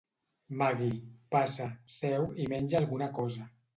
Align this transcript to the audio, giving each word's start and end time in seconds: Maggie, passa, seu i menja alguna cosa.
Maggie, 0.61 1.03
passa, 1.35 1.67
seu 1.99 2.27
i 2.47 2.49
menja 2.55 2.81
alguna 2.81 3.11
cosa. 3.21 3.51